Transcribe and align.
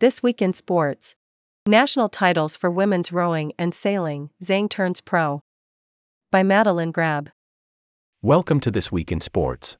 This 0.00 0.22
week 0.22 0.40
in 0.40 0.54
sports. 0.54 1.14
National 1.66 2.08
titles 2.08 2.56
for 2.56 2.70
women's 2.70 3.12
rowing 3.12 3.52
and 3.58 3.74
sailing, 3.74 4.30
Zhang 4.42 4.66
turns 4.66 5.02
pro. 5.02 5.42
By 6.32 6.42
Madeline 6.42 6.90
Grab. 6.90 7.28
Welcome 8.22 8.60
to 8.60 8.70
This 8.70 8.90
Week 8.90 9.12
in 9.12 9.20
Sports. 9.20 9.76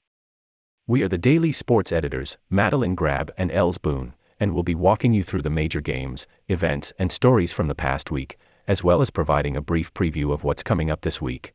We 0.87 1.03
are 1.03 1.09
the 1.09 1.17
daily 1.17 1.53
sports 1.53 1.91
editors, 1.91 2.37
Madeline 2.51 2.95
Grab 2.95 3.33
and 3.39 3.51
Els 3.51 3.79
Boone, 3.79 4.13
and 4.39 4.53
will 4.53 4.63
be 4.63 4.75
walking 4.75 5.15
you 5.15 5.23
through 5.23 5.41
the 5.41 5.49
major 5.49 5.81
games, 5.81 6.27
events, 6.49 6.93
and 6.99 7.11
stories 7.11 7.55
from 7.55 7.69
the 7.69 7.75
past 7.75 8.11
week, 8.11 8.37
as 8.69 8.85
well 8.85 9.01
as 9.01 9.09
providing 9.09 9.57
a 9.57 9.63
brief 9.63 9.95
preview 9.95 10.35
of 10.35 10.45
what's 10.45 10.63
coming 10.63 10.91
up 10.91 11.01
this 11.01 11.23
week. 11.23 11.55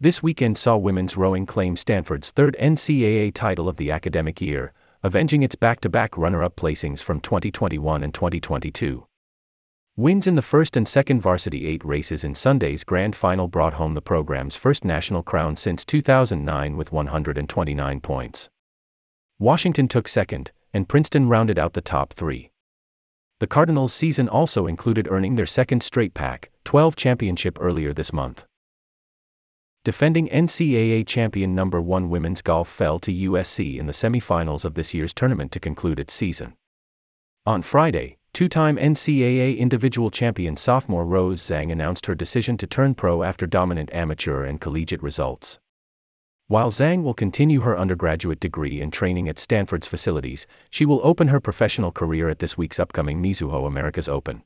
This 0.00 0.22
weekend 0.22 0.56
saw 0.56 0.78
women's 0.78 1.18
rowing 1.18 1.44
claim 1.44 1.76
Stanford's 1.76 2.30
third 2.30 2.56
NCAA 2.58 3.34
title 3.34 3.68
of 3.68 3.76
the 3.76 3.90
academic 3.90 4.40
year, 4.40 4.72
avenging 5.02 5.42
its 5.42 5.54
back 5.54 5.80
to 5.80 5.88
back 5.88 6.16
runner 6.16 6.42
up 6.42 6.56
placings 6.56 7.02
from 7.02 7.20
2021 7.20 8.02
and 8.02 8.12
2022. 8.12 9.06
Wins 9.96 10.26
in 10.26 10.34
the 10.34 10.42
first 10.42 10.76
and 10.76 10.86
second 10.86 11.20
varsity 11.20 11.66
eight 11.66 11.84
races 11.84 12.24
in 12.24 12.34
Sunday's 12.34 12.84
grand 12.84 13.16
final 13.16 13.48
brought 13.48 13.74
home 13.74 13.94
the 13.94 14.00
program's 14.00 14.56
first 14.56 14.84
national 14.84 15.22
crown 15.22 15.56
since 15.56 15.84
2009 15.84 16.76
with 16.76 16.92
129 16.92 18.00
points. 18.00 18.48
Washington 19.38 19.88
took 19.88 20.08
second, 20.08 20.50
and 20.72 20.88
Princeton 20.88 21.28
rounded 21.28 21.58
out 21.58 21.74
the 21.74 21.80
top 21.80 22.12
three. 22.12 22.50
The 23.40 23.46
Cardinals' 23.46 23.94
season 23.94 24.28
also 24.28 24.66
included 24.66 25.06
earning 25.08 25.36
their 25.36 25.46
second 25.46 25.82
straight 25.82 26.12
Pac 26.12 26.50
12 26.64 26.96
championship 26.96 27.56
earlier 27.60 27.92
this 27.92 28.12
month. 28.12 28.47
Defending 29.84 30.28
NCAA 30.28 31.06
champion 31.06 31.54
number 31.54 31.80
1 31.80 32.10
women's 32.10 32.42
golf 32.42 32.68
fell 32.68 32.98
to 32.98 33.12
USC 33.12 33.78
in 33.78 33.86
the 33.86 33.92
semifinals 33.92 34.64
of 34.64 34.74
this 34.74 34.92
year's 34.92 35.14
tournament 35.14 35.52
to 35.52 35.60
conclude 35.60 36.00
its 36.00 36.12
season. 36.12 36.54
On 37.46 37.62
Friday, 37.62 38.18
two-time 38.34 38.76
NCAA 38.76 39.56
individual 39.56 40.10
champion 40.10 40.56
sophomore 40.56 41.06
Rose 41.06 41.40
Zhang 41.40 41.72
announced 41.72 42.06
her 42.06 42.14
decision 42.14 42.56
to 42.58 42.66
turn 42.66 42.94
pro 42.94 43.22
after 43.22 43.46
dominant 43.46 43.90
amateur 43.94 44.44
and 44.44 44.60
collegiate 44.60 45.02
results. 45.02 45.58
While 46.48 46.70
Zhang 46.70 47.02
will 47.02 47.14
continue 47.14 47.60
her 47.60 47.78
undergraduate 47.78 48.40
degree 48.40 48.80
and 48.80 48.92
training 48.92 49.28
at 49.28 49.38
Stanford's 49.38 49.86
facilities, 49.86 50.46
she 50.70 50.84
will 50.84 51.00
open 51.04 51.28
her 51.28 51.40
professional 51.40 51.92
career 51.92 52.28
at 52.28 52.40
this 52.40 52.58
week's 52.58 52.80
upcoming 52.80 53.22
Mizuho 53.22 53.66
Americas 53.66 54.08
Open. 54.08 54.42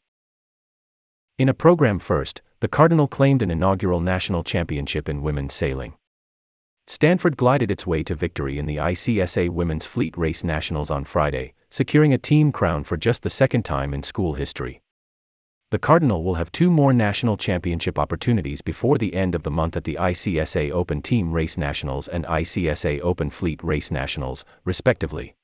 In 1.39 1.49
a 1.49 1.55
program 1.55 1.99
first, 1.99 2.43
the 2.63 2.69
Cardinal 2.69 3.09
claimed 3.09 3.43
an 3.43 3.51
inaugural 3.51 3.99
national 3.99 4.45
championship 4.45 5.09
in 5.09 5.21
women's 5.21 5.53
sailing. 5.53 5.95
Stanford 6.87 7.37
glided 7.37 7.73
its 7.73 7.89
way 7.89 8.05
to 8.05 8.15
victory 8.15 8.57
in 8.57 8.67
the 8.67 8.77
ICSA 8.77 9.51
Women's 9.51 9.85
Fleet 9.85 10.17
Race 10.17 10.45
Nationals 10.45 10.89
on 10.89 11.03
Friday, 11.05 11.55
securing 11.71 12.15
a 12.15 12.19
team 12.19 12.53
crown 12.53 12.85
for 12.85 12.97
just 12.97 13.25
the 13.25 13.31
second 13.31 13.65
time 13.65 13.93
in 13.93 14.05
school 14.05 14.35
history. 14.35 14.81
The 15.73 15.81
Cardinal 15.81 16.23
will 16.23 16.37
have 16.37 16.53
two 16.53 16.71
more 16.71 16.93
national 16.93 17.37
championship 17.37 17.99
opportunities 17.99 18.63
before 18.63 18.97
the 18.97 19.13
end 19.13 19.35
of 19.35 19.43
the 19.43 19.51
month 19.51 19.77
at 19.77 19.83
the 19.83 19.99
ICSA 20.01 20.71
Open 20.71 21.03
Team 21.03 21.33
Race 21.33 21.59
Nationals 21.59 22.07
and 22.07 22.25
ICSA 22.27 23.01
Open 23.01 23.29
Fleet 23.31 23.59
Race 23.65 23.91
Nationals, 23.91 24.45
respectively. 24.65 25.35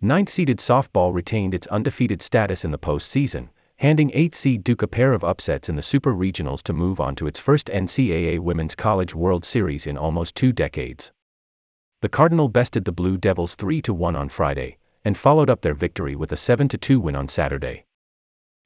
Ninth 0.00 0.30
seeded 0.30 0.56
softball 0.56 1.12
retained 1.12 1.52
its 1.52 1.66
undefeated 1.66 2.22
status 2.22 2.64
in 2.64 2.70
the 2.70 2.78
postseason, 2.78 3.50
handing 3.82 4.12
8th 4.12 4.36
seed 4.36 4.62
Duke 4.62 4.82
a 4.82 4.86
pair 4.86 5.12
of 5.12 5.24
upsets 5.24 5.68
in 5.68 5.74
the 5.74 5.82
Super 5.82 6.14
Regionals 6.14 6.62
to 6.62 6.72
move 6.72 7.00
on 7.00 7.16
to 7.16 7.26
its 7.26 7.40
first 7.40 7.66
NCAA 7.66 8.38
Women's 8.38 8.76
College 8.76 9.12
World 9.12 9.44
Series 9.44 9.88
in 9.88 9.98
almost 9.98 10.36
two 10.36 10.52
decades. 10.52 11.10
The 12.00 12.08
Cardinal 12.08 12.48
bested 12.48 12.84
the 12.84 12.92
Blue 12.92 13.16
Devils 13.16 13.56
3 13.56 13.80
1 13.80 14.14
on 14.14 14.28
Friday, 14.28 14.78
and 15.04 15.18
followed 15.18 15.50
up 15.50 15.62
their 15.62 15.74
victory 15.74 16.14
with 16.14 16.30
a 16.30 16.36
7 16.36 16.68
2 16.68 17.00
win 17.00 17.16
on 17.16 17.26
Saturday. 17.26 17.84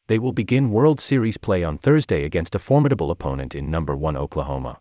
They 0.06 0.18
will 0.18 0.34
begin 0.34 0.70
World 0.70 1.00
Series 1.00 1.38
play 1.38 1.64
on 1.64 1.78
Thursday 1.78 2.24
against 2.24 2.54
a 2.54 2.58
formidable 2.58 3.10
opponent 3.10 3.54
in 3.54 3.70
number 3.70 3.96
1 3.96 4.18
Oklahoma. 4.18 4.80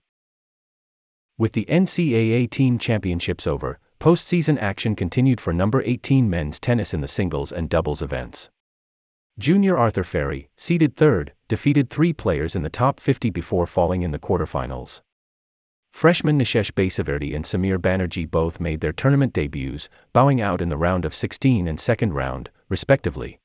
With 1.37 1.53
the 1.53 1.65
NCAA 1.69 2.49
team 2.49 2.77
championships 2.77 3.47
over, 3.47 3.79
postseason 4.01 4.61
action 4.61 4.97
continued 4.97 5.39
for 5.39 5.53
number 5.53 5.81
18 5.83 6.29
men's 6.29 6.59
tennis 6.59 6.93
in 6.93 6.99
the 6.99 7.07
singles 7.07 7.53
and 7.53 7.69
doubles 7.69 8.01
events. 8.01 8.49
Junior 9.37 9.77
Arthur 9.77 10.05
Fery, 10.05 10.47
seeded 10.55 10.95
third, 10.95 11.33
defeated 11.49 11.89
three 11.89 12.13
players 12.13 12.55
in 12.55 12.63
the 12.63 12.69
top 12.69 13.01
50 13.01 13.29
before 13.29 13.67
falling 13.67 14.01
in 14.01 14.11
the 14.11 14.19
quarterfinals. 14.19 15.01
Freshman 15.91 16.39
Nishesh 16.39 16.71
Basavareddy 16.71 17.35
and 17.35 17.43
Samir 17.43 17.77
Banerjee 17.77 18.31
both 18.31 18.61
made 18.61 18.79
their 18.79 18.93
tournament 18.93 19.33
debuts, 19.33 19.89
bowing 20.13 20.39
out 20.39 20.61
in 20.61 20.69
the 20.69 20.77
round 20.77 21.03
of 21.03 21.13
16 21.13 21.67
and 21.67 21.77
second 21.77 22.13
round, 22.13 22.49
respectively. 22.69 23.39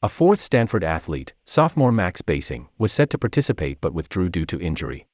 A 0.00 0.08
fourth 0.08 0.40
Stanford 0.40 0.84
athlete, 0.84 1.34
sophomore 1.44 1.92
Max 1.92 2.22
Basing, 2.22 2.68
was 2.78 2.92
set 2.92 3.10
to 3.10 3.18
participate 3.18 3.80
but 3.80 3.92
withdrew 3.92 4.28
due 4.28 4.46
to 4.46 4.60
injury. 4.60 5.08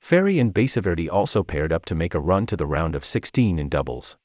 Fery 0.00 0.40
and 0.40 0.52
Basavareddy 0.52 1.08
also 1.08 1.44
paired 1.44 1.72
up 1.72 1.84
to 1.84 1.94
make 1.94 2.14
a 2.14 2.20
run 2.20 2.46
to 2.46 2.56
the 2.56 2.66
round 2.66 2.96
of 2.96 3.04
16 3.04 3.60
in 3.60 3.68
doubles. 3.68 4.16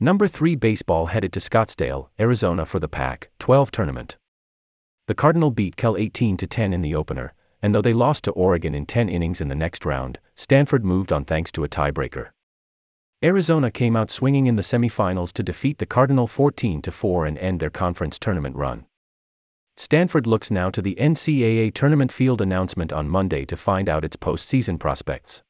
Number 0.00 0.28
3 0.28 0.54
Baseball 0.54 1.06
headed 1.06 1.32
to 1.32 1.40
Scottsdale, 1.40 2.10
Arizona 2.20 2.64
for 2.64 2.78
the 2.78 2.86
Pac 2.86 3.30
12 3.40 3.72
tournament. 3.72 4.16
The 5.08 5.14
Cardinal 5.14 5.50
beat 5.50 5.74
Cal 5.74 5.96
18 5.96 6.36
10 6.36 6.72
in 6.72 6.82
the 6.82 6.94
opener, 6.94 7.34
and 7.60 7.74
though 7.74 7.82
they 7.82 7.92
lost 7.92 8.22
to 8.22 8.30
Oregon 8.30 8.76
in 8.76 8.86
10 8.86 9.08
innings 9.08 9.40
in 9.40 9.48
the 9.48 9.56
next 9.56 9.84
round, 9.84 10.20
Stanford 10.36 10.84
moved 10.84 11.12
on 11.12 11.24
thanks 11.24 11.50
to 11.50 11.64
a 11.64 11.68
tiebreaker. 11.68 12.28
Arizona 13.24 13.72
came 13.72 13.96
out 13.96 14.12
swinging 14.12 14.46
in 14.46 14.54
the 14.54 14.62
semifinals 14.62 15.32
to 15.32 15.42
defeat 15.42 15.78
the 15.78 15.86
Cardinal 15.86 16.28
14 16.28 16.80
4 16.80 17.26
and 17.26 17.36
end 17.38 17.58
their 17.58 17.68
conference 17.68 18.20
tournament 18.20 18.54
run. 18.54 18.86
Stanford 19.76 20.28
looks 20.28 20.48
now 20.48 20.70
to 20.70 20.80
the 20.80 20.94
NCAA 20.94 21.74
tournament 21.74 22.12
field 22.12 22.40
announcement 22.40 22.92
on 22.92 23.08
Monday 23.08 23.44
to 23.46 23.56
find 23.56 23.88
out 23.88 24.04
its 24.04 24.16
postseason 24.16 24.78
prospects. 24.78 25.42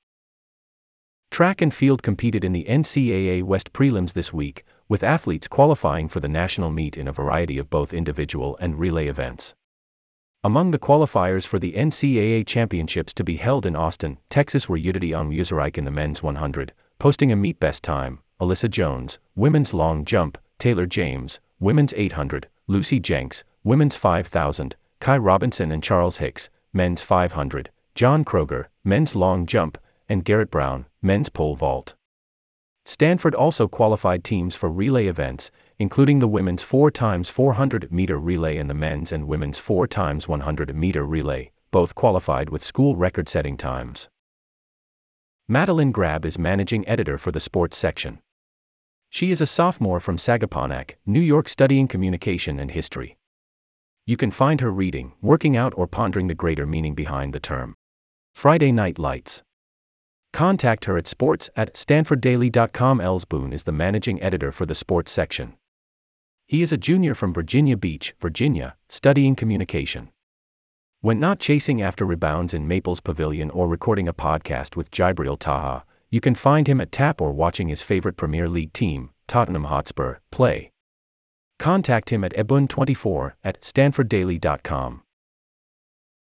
Track 1.38 1.62
and 1.62 1.72
field 1.72 2.02
competed 2.02 2.42
in 2.42 2.50
the 2.50 2.64
NCAA 2.64 3.44
West 3.44 3.72
prelims 3.72 4.12
this 4.12 4.32
week, 4.32 4.64
with 4.88 5.04
athletes 5.04 5.46
qualifying 5.46 6.08
for 6.08 6.18
the 6.18 6.28
national 6.28 6.68
meet 6.68 6.96
in 6.96 7.06
a 7.06 7.12
variety 7.12 7.58
of 7.58 7.70
both 7.70 7.94
individual 7.94 8.56
and 8.60 8.76
relay 8.76 9.06
events. 9.06 9.54
Among 10.42 10.72
the 10.72 10.80
qualifiers 10.80 11.46
for 11.46 11.60
the 11.60 11.74
NCAA 11.74 12.44
championships 12.44 13.14
to 13.14 13.22
be 13.22 13.36
held 13.36 13.66
in 13.66 13.76
Austin, 13.76 14.18
Texas 14.28 14.68
were 14.68 14.76
Yedidiah 14.76 15.18
Musareik 15.18 15.78
in 15.78 15.84
the 15.84 15.92
men's 15.92 16.24
100, 16.24 16.72
posting 16.98 17.30
a 17.30 17.36
meet 17.36 17.60
best 17.60 17.84
time, 17.84 18.18
Alyssa 18.40 18.68
Jones, 18.68 19.20
women's 19.36 19.72
long 19.72 20.04
jump, 20.04 20.38
Taylor 20.58 20.86
James, 20.86 21.38
women's 21.60 21.94
800, 21.96 22.48
Lucy 22.66 22.98
Jenks, 22.98 23.44
women's 23.62 23.94
5000, 23.94 24.74
Kai 24.98 25.16
Robinson 25.16 25.70
and 25.70 25.84
Charles 25.84 26.16
Hicks, 26.16 26.50
men's 26.72 27.02
500, 27.02 27.70
John 27.94 28.24
Kroger, 28.24 28.64
men's 28.82 29.14
long 29.14 29.46
jump, 29.46 29.78
and 30.08 30.24
Garrett 30.24 30.50
Brown, 30.50 30.86
men's 31.02 31.28
pole 31.28 31.54
vault. 31.54 31.94
Stanford 32.84 33.34
also 33.34 33.68
qualified 33.68 34.24
teams 34.24 34.56
for 34.56 34.70
relay 34.70 35.06
events, 35.06 35.50
including 35.78 36.18
the 36.18 36.26
women's 36.26 36.62
4 36.62 36.90
x 36.98 37.28
400 37.28 37.92
meter 37.92 38.18
relay 38.18 38.56
and 38.56 38.70
the 38.70 38.74
men's 38.74 39.12
and 39.12 39.28
women's 39.28 39.58
4 39.58 39.86
x 39.94 40.26
100 40.26 40.74
meter 40.74 41.04
relay, 41.04 41.50
both 41.70 41.94
qualified 41.94 42.48
with 42.50 42.64
school 42.64 42.96
record 42.96 43.28
setting 43.28 43.56
times. 43.56 44.08
Madeline 45.46 45.92
Grab 45.92 46.24
is 46.24 46.38
managing 46.38 46.86
editor 46.88 47.18
for 47.18 47.30
the 47.30 47.40
sports 47.40 47.76
section. 47.76 48.20
She 49.10 49.30
is 49.30 49.40
a 49.40 49.46
sophomore 49.46 50.00
from 50.00 50.18
Sagaponack, 50.18 50.96
New 51.06 51.20
York, 51.20 51.48
studying 51.48 51.88
communication 51.88 52.58
and 52.58 52.70
history. 52.70 53.16
You 54.04 54.16
can 54.16 54.30
find 54.30 54.60
her 54.60 54.70
reading, 54.70 55.12
working 55.22 55.56
out, 55.56 55.72
or 55.76 55.86
pondering 55.86 56.26
the 56.26 56.34
greater 56.34 56.66
meaning 56.66 56.94
behind 56.94 57.32
the 57.34 57.40
term. 57.40 57.74
Friday 58.34 58.72
Night 58.72 58.98
Lights. 58.98 59.42
Contact 60.38 60.84
her 60.84 60.96
at 60.96 61.08
sports 61.08 61.50
at 61.56 61.74
stanforddaily.com. 61.74 63.00
Els 63.00 63.24
Boone 63.24 63.52
is 63.52 63.64
the 63.64 63.72
managing 63.72 64.22
editor 64.22 64.52
for 64.52 64.66
the 64.66 64.74
sports 64.76 65.10
section. 65.10 65.54
He 66.46 66.62
is 66.62 66.72
a 66.72 66.76
junior 66.76 67.12
from 67.16 67.34
Virginia 67.34 67.76
Beach, 67.76 68.14
Virginia, 68.20 68.76
studying 68.88 69.34
communication. 69.34 70.10
When 71.00 71.18
not 71.18 71.40
chasing 71.40 71.82
after 71.82 72.04
rebounds 72.04 72.54
in 72.54 72.68
Maples 72.68 73.00
Pavilion 73.00 73.50
or 73.50 73.66
recording 73.66 74.06
a 74.06 74.12
podcast 74.12 74.76
with 74.76 74.92
Jibril 74.92 75.36
Taha, 75.36 75.84
you 76.08 76.20
can 76.20 76.36
find 76.36 76.68
him 76.68 76.80
at 76.80 76.92
tap 76.92 77.20
or 77.20 77.32
watching 77.32 77.66
his 77.66 77.82
favorite 77.82 78.16
Premier 78.16 78.48
League 78.48 78.72
team, 78.72 79.10
Tottenham 79.26 79.64
Hotspur, 79.64 80.18
play. 80.30 80.70
Contact 81.58 82.10
him 82.10 82.22
at 82.22 82.32
ebun24 82.34 83.32
at 83.42 83.60
stanforddaily.com. 83.62 85.02